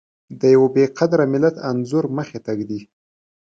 د 0.39 0.41
يوه 0.55 0.69
بې 0.75 0.85
قدره 0.97 1.25
ملت 1.33 1.55
انځور 1.69 2.05
مخې 2.17 2.39
ته 2.45 2.51
ږدي. 2.59 2.81